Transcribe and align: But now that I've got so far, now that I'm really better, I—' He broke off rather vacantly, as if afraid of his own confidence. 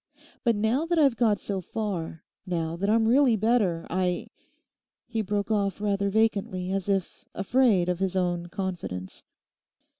But 0.43 0.55
now 0.55 0.87
that 0.87 0.97
I've 0.97 1.15
got 1.15 1.39
so 1.39 1.61
far, 1.61 2.23
now 2.47 2.75
that 2.75 2.89
I'm 2.89 3.07
really 3.07 3.35
better, 3.35 3.85
I—' 3.91 4.29
He 5.05 5.21
broke 5.21 5.51
off 5.51 5.79
rather 5.79 6.09
vacantly, 6.09 6.71
as 6.71 6.89
if 6.89 7.29
afraid 7.35 7.87
of 7.87 7.99
his 7.99 8.15
own 8.15 8.47
confidence. 8.47 9.23